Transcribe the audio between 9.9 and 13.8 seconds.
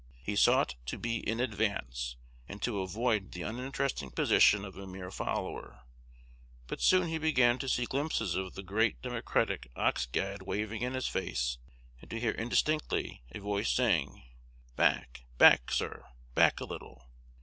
gad waving in his face, and to hear indistinctly a voice